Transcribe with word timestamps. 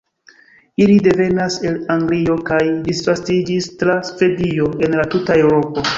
Ili 0.85 0.95
devenas 1.07 1.57
el 1.71 1.77
Anglio 1.97 2.39
kaj 2.49 2.61
disvastiĝis 2.89 3.69
tra 3.83 3.99
Svedio 4.09 4.75
en 4.89 5.01
la 5.03 5.07
tuta 5.13 5.39
Eŭropo. 5.45 5.87